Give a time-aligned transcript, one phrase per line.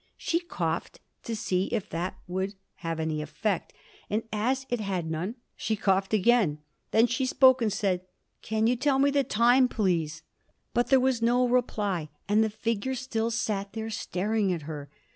[0.17, 3.71] She coughed to see if that would have any effect,
[4.09, 6.57] and as it had none she coughed again.
[6.89, 8.01] Then she spoke and said,
[8.41, 10.23] "Can you tell me the time, please?"
[10.73, 14.89] But there was no reply, and the figure still sat there staring at her.